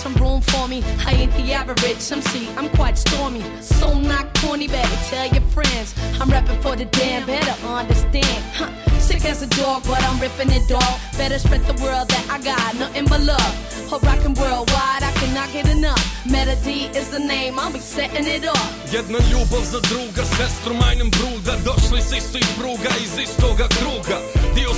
[0.00, 0.82] Some room for me.
[1.06, 3.44] I ain't the average I'm MC, I'm quite stormy.
[3.60, 5.94] So not corny, better tell your friends.
[6.18, 8.42] I'm rapping for the damn, better understand.
[8.54, 8.70] Huh.
[8.98, 10.98] Sick as a dog, but I'm ripping it off.
[11.18, 13.52] Better spread the world that I got nothing but love.
[13.90, 16.04] Hope rockin' worldwide, I cannot get enough.
[16.24, 18.70] Melody is the name, I'll be setting it off.
[18.92, 24.18] Jedna ljubav za druga, sestru majnem bruda Došli s istih pruga iz istoga kruga
[24.54, 24.69] Dio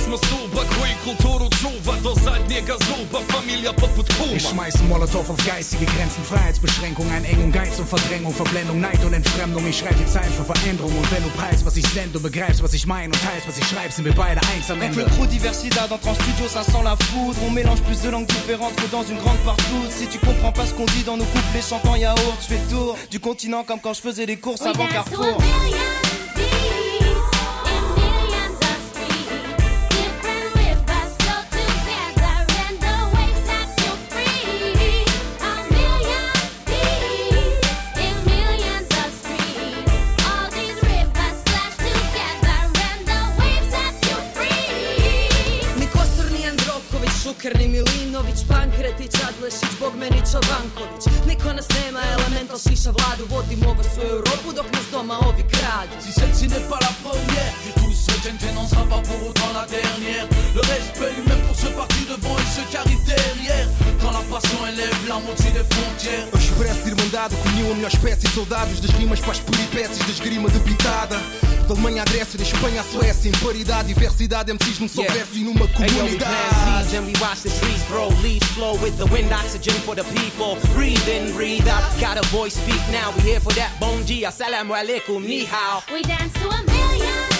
[3.23, 7.87] zadnjega zuba, familija poput kuma Ich schmeiß Molotow auf geistige Grenzen, Freiheitsbeschränkung, Einengung, Geiz und
[7.87, 9.67] Verdrängung, Verblendung, Neid und Entfremdung.
[9.67, 12.63] Ich schreibe die Zeilen für Veränderung und wenn du preist, was ich sende und begreifst,
[12.63, 15.05] was ich meine und teilst, was ich schreibe, sind wir beide eins am Ende.
[15.31, 17.39] diversidad entre en studio, ça sent la foudre.
[17.47, 19.89] On mélange plus de langues différentes que dans une grande partouze.
[19.89, 22.97] Si tu comprends pas ce qu'on dit dans nos couplets chantants yaourt, je fais tour
[23.09, 25.37] du continent comme quand je faisais les courses avant Carrefour.
[65.13, 69.39] Eu expresso de irmandade que uniu a melhor espécie de soldados das rimas para as
[69.39, 71.19] peripécias da esgrima debitada.
[71.67, 75.13] Da Alemanha à Grécia, da Espanha à Suécia, em paridade, diversidade, MCs num só Yeah.
[75.19, 76.99] verso e numa Hey, yo, we comunidade.
[77.05, 78.09] we watch the trees grow.
[78.23, 80.57] Leaves flow with the wind, oxygen for the people.
[80.73, 81.83] Breathe in, breathe out.
[82.01, 83.11] Got a voice, speak now.
[83.15, 83.69] We here for that.
[83.79, 85.83] Bon dia, assalamu alaikum, ni hao.
[85.93, 87.32] We dance to a million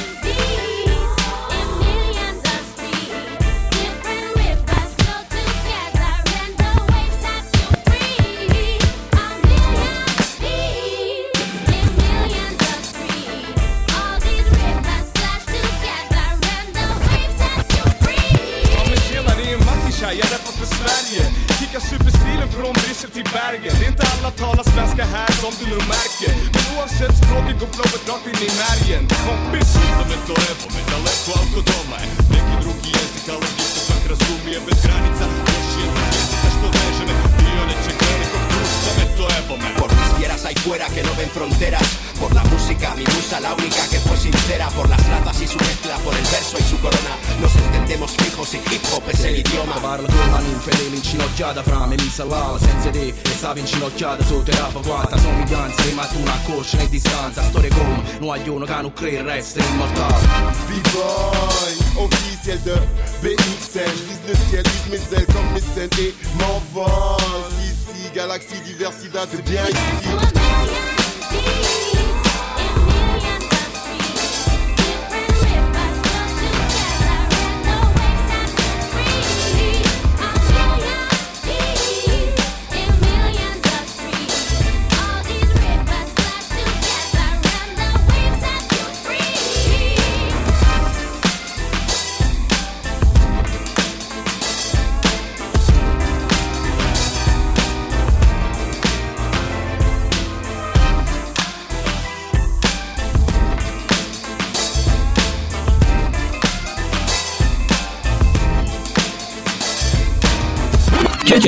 [41.34, 41.84] fronteras.
[42.20, 44.68] Por la música, mi musa, la única que fue sincera.
[44.70, 47.18] Por las razas y su mezcla, por el verso y su corona.
[47.42, 49.76] Nos entendemos fijos y hip hop es el idioma.
[49.82, 54.56] Parla con infedele inginocchiata fra me mi salava senza te e stava inginocchiata sotto e
[54.56, 58.82] rapa guarda sono mi danza rimasti una coscia in distanza storie come non agliono che
[58.82, 62.76] non crede resta immortale B-Boy, officiel de
[63.22, 63.92] BXL.
[64.08, 67.18] Vise le ciel, vise mes ailes comme mes scènes et m'envole.
[67.60, 70.93] Si, si, galaxie, diversité, c'est bien ici.
[71.34, 71.93] Cut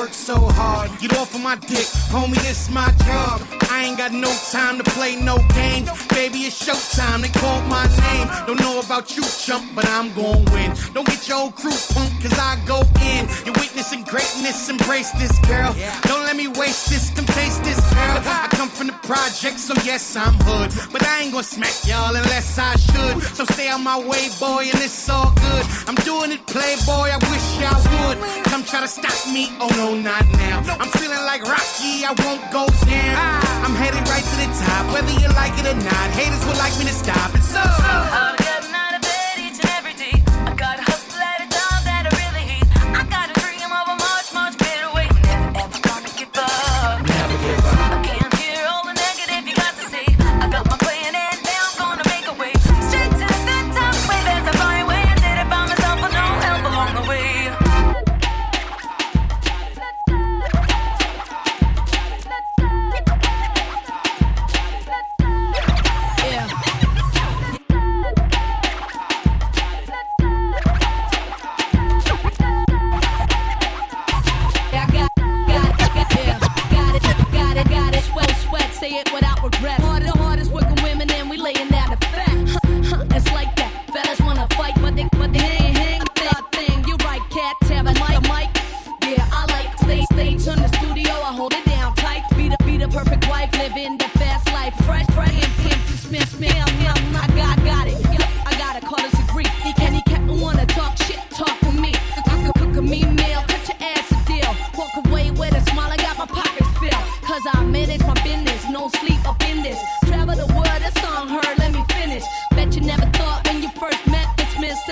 [0.00, 0.90] Work so hard.
[0.98, 3.42] Get off of my dick, homie, this my job.
[3.70, 5.88] I ain't got no time to play no games.
[6.08, 8.26] Baby, it's showtime, they called my name.
[8.46, 10.72] Don't know about you, chump, but I'm gon' win.
[10.94, 12.80] Don't get your old crew punk, cause I go
[13.12, 13.28] in.
[13.44, 15.74] You're witnessing greatness, embrace this girl.
[16.08, 18.18] Don't let me waste this, come taste this girl.
[18.24, 20.72] I come from the project, so yes, I'm hood.
[20.92, 23.22] But I ain't gon' smack y'all unless I should.
[23.36, 25.64] So stay on my way, boy, and it's all good.
[25.86, 28.18] I'm doing it, playboy, I wish I would.
[28.44, 30.62] Come try to stop me, oh no, not now.
[30.78, 33.14] I'm feeling like Rocky, I won't go down.
[33.16, 33.64] Ah.
[33.64, 36.10] I'm headed right to the top, whether you like it or not.
[36.10, 38.39] Haters would like me to stop it, so.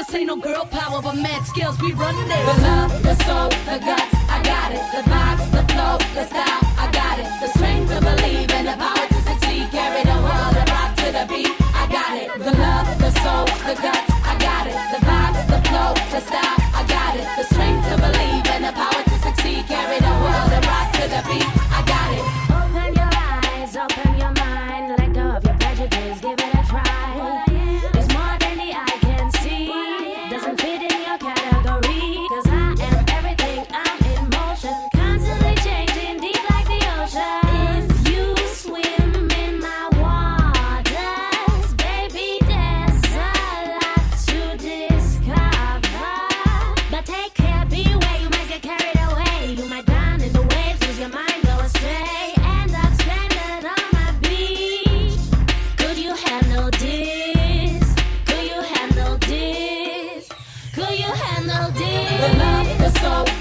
[0.08, 2.56] This ain't no girl power, but mad skills, we run this.
[2.56, 4.80] The love, the soul, the guts, I got it.
[4.96, 7.28] The vibes, the flow, the style, I got it.
[7.42, 9.70] The strength to believe and the power to succeed.
[9.70, 11.52] Carry the world and rock to the beat.
[11.76, 12.32] I got it.
[12.42, 14.07] The love, the soul, the guts,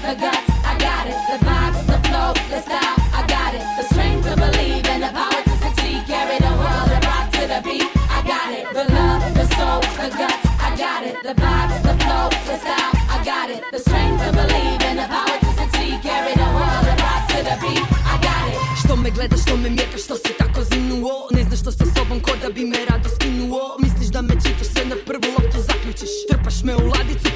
[0.08, 1.18] the guts, I got it.
[1.28, 3.64] The vibes, the flow, the style, I got it.
[3.76, 6.00] The strength to believe and the power to succeed.
[6.08, 7.88] Carry the world and rock to the beat.
[8.16, 8.64] I got it.
[8.78, 11.14] The love, the soul, the guts, I got it.
[11.28, 13.60] The vibes, the flow, the style, I got it.
[13.74, 15.96] The strength to believe and the power to succeed.
[16.06, 17.84] Carry the world and rock to the beat.
[18.12, 18.58] I got it.
[18.84, 22.20] Što me gledaš, što me mjekaš, što si tako zinuo Ne znaš što sa sobom
[22.20, 23.08] ko da bi me rado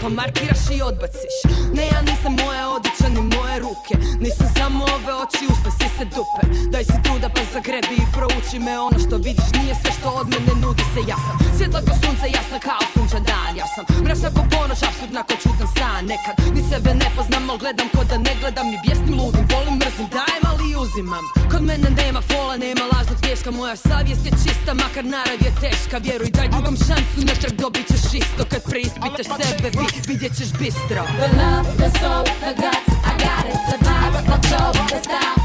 [0.03, 1.37] pa markiraš i odbaciš.
[1.77, 3.95] Ne ja nisam moja odjeća ni moje ruke.
[4.25, 6.43] Nisam samo ove oči, usne si se dupe.
[6.73, 8.75] Daj si truda pa zagrebi i prouči me.
[8.89, 11.01] Ono što vidiš nije sve što od mene nudi se.
[11.11, 13.53] Ja sam svjetla ko sunce, jasna kao sunčan dan.
[13.61, 16.03] Ja sam mračna ko ponoć, apsurdna ko čudan san.
[16.13, 19.75] Nekad ni sebe ne poznam, al gledam ko da ne gledam I bjesnim ludim, volim,
[19.83, 21.25] mrzim, dajem ali uzimam.
[21.51, 25.97] Kod mene nema fola, nema lažnog smješka Moja savjest je čista, makar narav je teška.
[25.99, 28.43] Vjeruj, daj drugom šansu, natrag dobit ćeš isto.
[28.51, 31.03] Kad preispitaš sebe, vi, vidjet ćeš bistro.
[31.23, 33.59] The love, the soul, the guts, I got it.
[33.71, 35.42] The vibes, the flow, the style,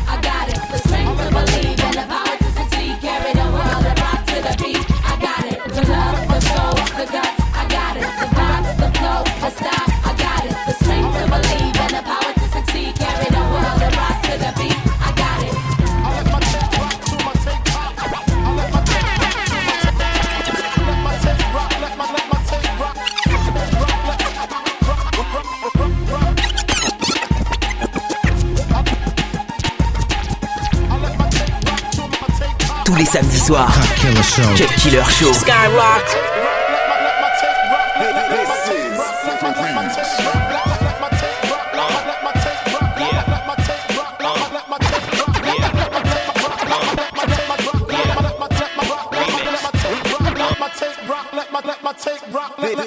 [33.07, 33.73] samedis soirs.
[33.73, 34.55] Cut Killer Show.
[34.57, 35.31] Cut Killer Show.
[35.31, 36.03] Skyrock.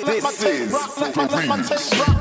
[0.04, 2.19] This is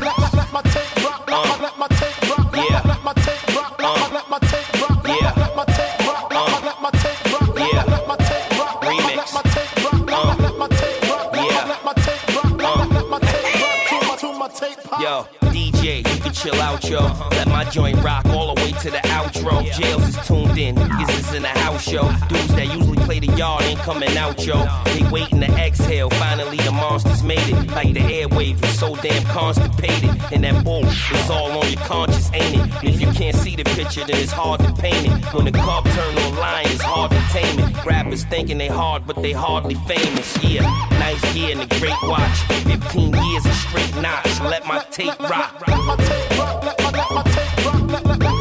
[24.39, 24.93] out, yo.
[24.93, 26.10] They waiting to exhale.
[26.12, 27.67] Finally, the monsters made it.
[27.72, 30.10] Like the airwaves was so damn constipated.
[30.31, 32.84] And that bull is all on your conscience, ain't it?
[32.84, 35.34] If you can't see the picture, then it's hard to paint it.
[35.34, 37.86] When the cub turn online, it's hard to tame it.
[37.86, 40.43] Rappers thinking they hard, but they hardly famous.
[40.43, 42.39] Yeah, nice gear and a great watch.
[42.65, 44.39] 15 years of straight knots.
[44.41, 45.62] Let my tape rock.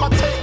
[0.00, 0.37] What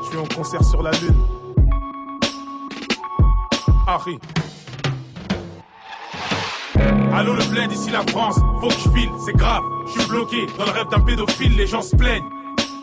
[0.01, 1.21] Je suis en concert sur la lune.
[3.87, 4.17] Harry.
[7.13, 10.47] Allô le bled ici la France, faut que je file, c'est grave, je suis bloqué
[10.57, 12.38] dans le rêve d'un pédophile, les gens se plaignent.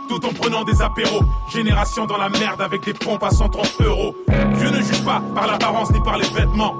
[0.08, 1.22] Tout en prenant des apéros,
[1.52, 4.14] génération dans la merde avec des pompes à 130 euros.
[4.28, 6.74] Je ne juge pas par l'apparence ni par les vêtements.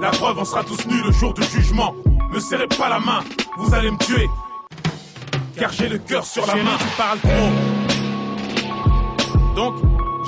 [0.00, 1.94] La preuve, on sera tous nus le jour du jugement.
[2.32, 3.20] Me serrez pas la main,
[3.56, 4.28] vous allez me tuer.
[5.56, 6.76] Car j'ai le cœur sur la main.
[6.78, 7.50] Tu parles trop.
[9.54, 9.74] Donc,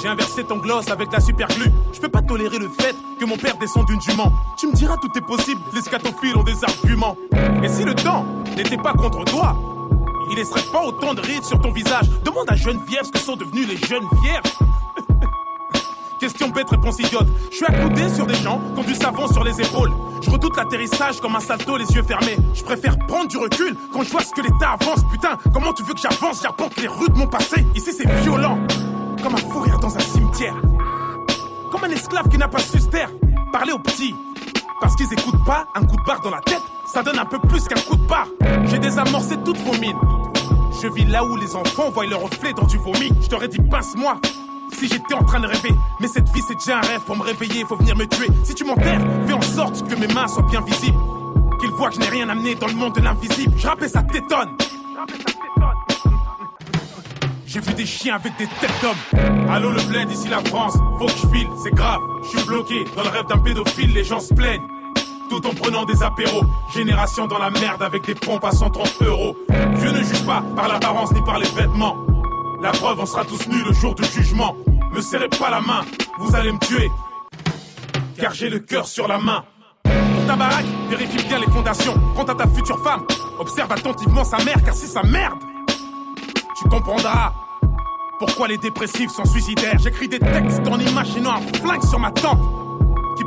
[0.00, 1.73] j'ai inversé ton gloss avec la super glue.
[1.92, 4.33] Je peux pas tolérer le fait que mon père descende d'une jument.
[4.57, 7.16] Tu me diras tout est possible, les scatophiles ont des arguments.
[7.62, 8.25] Et si le temps
[8.57, 9.57] n'était pas contre toi,
[10.30, 12.08] il laisserait pas autant de rides sur ton visage.
[12.25, 14.58] Demande à Geneviève ce que sont devenus les jeunes vierges.
[16.20, 17.28] Question bête, réponse idiote.
[17.50, 19.92] Je suis accoudé sur des gens qui ont du savon sur les épaules.
[20.20, 22.37] Je redoute l'atterrissage comme un salto, les yeux fermés.
[22.54, 25.00] Je préfère prendre du recul quand je vois ce que l'État avance.
[25.12, 26.42] Putain, comment tu veux que j'avance?
[26.42, 27.64] J'arpente les rues de mon passé.
[27.75, 28.58] Ici, c'est violent.
[29.23, 30.56] Comme un fou dans un cimetière.
[31.70, 33.11] Comme un esclave qui n'a pas su se taire.
[33.52, 34.14] Parler aux petits.
[34.80, 37.38] Parce qu'ils écoutent pas, un coup de barre dans la tête, ça donne un peu
[37.40, 38.28] plus qu'un coup de barre.
[38.66, 39.99] J'ai désamorcé toutes vos mines.
[40.80, 43.11] Je vis là où les enfants voient le reflet dans du vomi.
[43.20, 44.20] Je t'aurais dit pince-moi
[44.73, 45.75] si j'étais en train de rêver.
[45.99, 47.00] Mais cette vie c'est déjà un rêve.
[47.04, 48.28] Pour me réveiller, faut venir me tuer.
[48.44, 50.99] Si tu m'enterres, fais en sorte que mes mains soient bien visibles.
[51.61, 53.52] Qu'ils voient que je n'ai rien amené dans le monde de l'invisible.
[53.56, 54.50] Je rappelle ça t'étonne.
[57.47, 59.49] J'ai vu des chiens avec des têtes d'hommes.
[59.50, 62.00] Allô le bled ici la France, faut que je file, c'est grave.
[62.23, 64.62] Je suis bloqué dans le rêve d'un pédophile, les gens se plaignent.
[65.28, 66.42] Tout en prenant des apéros.
[66.75, 69.37] Génération dans la merde avec des pompes à 130 euros.
[69.50, 71.97] Je ne juge pas par l'apparence ni par les vêtements.
[72.62, 74.56] La preuve, on sera tous nus le jour du jugement.
[74.92, 75.82] Me serrez pas la main,
[76.18, 76.90] vous allez me tuer.
[78.18, 79.44] Car j'ai le cœur sur la main.
[79.85, 81.94] Pour ta baraque, vérifie bien les fondations.
[82.16, 83.04] Quant à ta future femme,
[83.38, 85.38] observe attentivement sa mère, car si sa merde,
[86.58, 87.32] tu comprendras
[88.18, 89.78] pourquoi les dépressifs sont suicidaires.
[89.78, 92.40] J'écris des textes en imaginant un flingue sur ma tempe.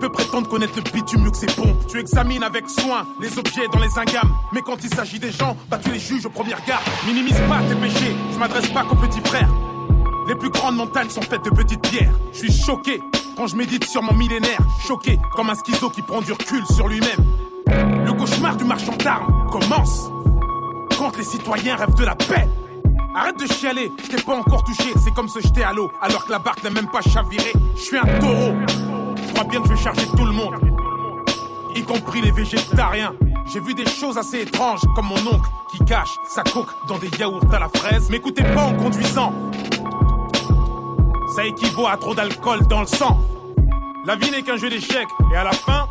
[0.02, 3.68] Peut prétendre connaître le bitume mieux que ses pompes Tu examines avec soin les objets
[3.72, 4.34] dans les ingames.
[4.52, 6.82] Mais quand il s'agit des gens, bah tu les juges au premier regard.
[7.06, 9.50] Minimise pas tes péchés, je m'adresse pas qu'aux petits frères.
[10.28, 12.14] Les plus grandes montagnes sont faites de petites pierres.
[12.34, 13.00] Je suis choqué
[13.38, 14.58] quand je médite sur mon millénaire.
[14.88, 17.24] Choqué comme un schizo qui prend du recul sur lui-même.
[17.68, 20.10] Le cauchemar du marchand d'armes commence
[20.98, 22.48] quand les citoyens rêvent de la paix.
[23.14, 26.26] Arrête de chialer, je t'ai pas encore touché, c'est comme se jeter à l'eau alors
[26.26, 27.54] que la barque n'a même pas chaviré.
[27.76, 28.54] Je suis un taureau,
[29.44, 30.56] bien je vais charger tout le monde,
[31.76, 33.14] y compris les végétariens.
[33.52, 37.10] J'ai vu des choses assez étranges, comme mon oncle qui cache sa coque dans des
[37.20, 38.10] yaourts à la fraise.
[38.10, 39.34] M'écoutez pas en conduisant,
[41.36, 43.20] ça équivaut à trop d'alcool dans le sang.
[44.06, 45.88] La vie n'est qu'un jeu d'échecs, et à la fin,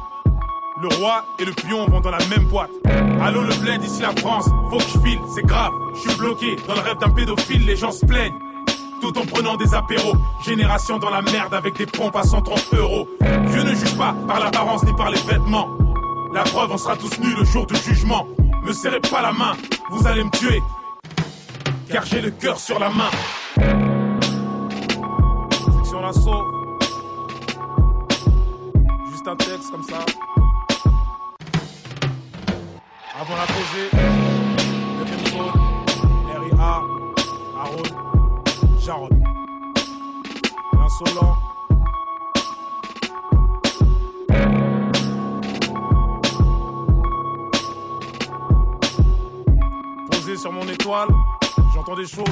[0.80, 2.70] le roi et le pion vont dans la même boîte.
[3.22, 5.72] Allô le bled ici la France, faut que je file, c'est grave.
[5.94, 8.38] Je suis bloqué dans le rêve d'un pédophile, les gens se plaignent.
[9.00, 10.14] Tout en prenant des apéros,
[10.44, 13.08] génération dans la merde avec des pompes à 130 euros.
[13.46, 15.68] Je ne juge pas par l'apparence ni par les vêtements.
[16.32, 18.26] La preuve, on sera tous nus le jour du jugement.
[18.64, 19.52] Me serrez pas la main,
[19.90, 20.62] vous allez me tuer.
[21.90, 23.10] Car j'ai le cœur sur la main.
[29.10, 29.98] Juste un texte comme ça.
[33.20, 33.90] Avant la posée,
[35.30, 35.52] zone,
[36.26, 36.82] RIA,
[37.58, 37.82] Aaron,
[38.80, 39.08] Jaron.
[40.72, 41.49] L'insolent.
[50.40, 51.08] Sur mon étoile,
[51.74, 52.24] j'entends des choses.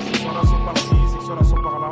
[0.00, 1.90] Section là sont par-ci, section là sont par-là.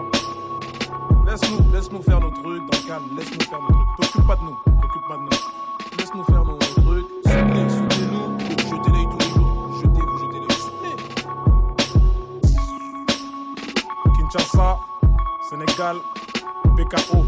[1.26, 3.96] Laisse-nous, laisse-nous faire nos trucs dans le calme, laisse-nous faire nos trucs.
[4.00, 5.28] T'occupe pas de nous, t'occupe pas de nous.
[5.98, 7.06] Laisse-nous faire nos trucs.
[7.26, 9.80] Soutenez, soutenez-nous, jetez-les tous les jours.
[9.82, 10.96] Jetez-vous, jetez-les, soutenez.
[14.16, 14.78] Kinshasa,
[15.50, 15.96] Sénégal,
[16.76, 17.26] BKO,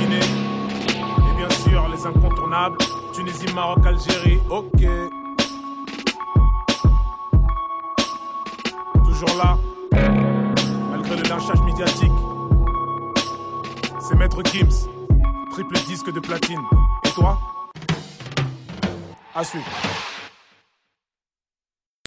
[0.00, 0.26] Guinée,
[1.30, 2.78] et bien sûr les incontournables,
[3.18, 4.80] Tunisie, Maroc, Algérie, ok.
[9.04, 9.58] Toujours là,
[10.88, 12.12] malgré le lynchage médiatique.
[13.98, 14.88] C'est Maître Gims,
[15.50, 16.60] triple disque de platine.
[17.06, 17.40] Et toi?
[19.34, 19.66] À suivre.